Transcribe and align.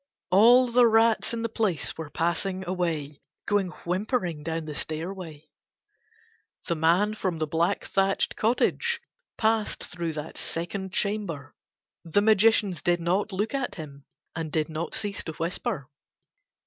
All 0.31 0.65
the 0.65 0.87
rats 0.87 1.31
in 1.31 1.43
the 1.43 1.47
place 1.47 1.95
were 1.95 2.09
passing 2.09 2.67
away, 2.67 3.21
going 3.45 3.67
whimpering 3.85 4.41
down 4.41 4.65
the 4.65 4.73
stairway. 4.73 5.47
The 6.65 6.73
man 6.73 7.13
from 7.13 7.37
the 7.37 7.45
black 7.45 7.85
thatched 7.85 8.35
cottage 8.35 8.99
passed 9.37 9.83
through 9.83 10.13
that 10.13 10.37
second 10.39 10.91
chamber: 10.91 11.53
the 12.03 12.23
magicians 12.23 12.81
did 12.81 12.99
not 12.99 13.31
look 13.31 13.53
at 13.53 13.75
him 13.75 14.05
and 14.35 14.51
did 14.51 14.69
not 14.69 14.95
cease 14.95 15.23
to 15.25 15.33
whisper. 15.33 15.87